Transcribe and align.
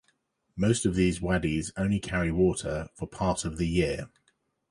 Most 0.55 0.87
of 0.87 0.95
these 0.95 1.21
wadis 1.21 1.71
only 1.77 1.99
carry 1.99 2.31
water 2.31 2.87
for 2.95 3.07
part 3.07 3.45
of 3.45 3.57
the 3.57 3.67
year. 3.67 4.09